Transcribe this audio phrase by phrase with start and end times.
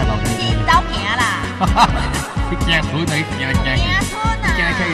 [0.00, 1.44] xe vào đây đâu nhẹ là
[2.50, 4.88] cái trang thử thấy nhà trang nhà thơ nè trang thấy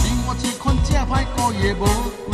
[0.00, 2.27] 生活一况这歹过也无。